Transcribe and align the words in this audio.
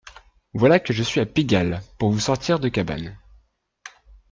voilà 0.55 0.79
que 0.79 0.93
je 0.93 1.03
suis 1.03 1.21
à 1.21 1.27
Pigalle 1.27 1.83
pour 1.99 2.09
vous 2.09 2.19
sortir 2.21 2.59
de 2.59 2.69
cabane 2.69 3.15